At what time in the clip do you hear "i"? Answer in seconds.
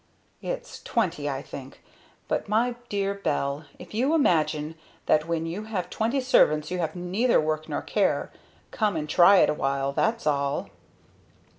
1.29-1.43